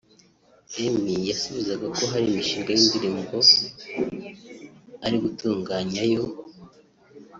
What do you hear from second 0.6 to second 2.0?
Emmy yasubizaga